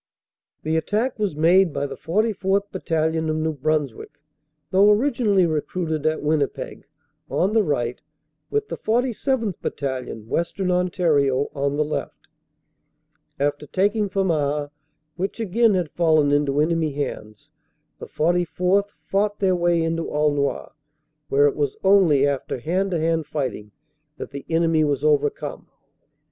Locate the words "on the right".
7.29-8.01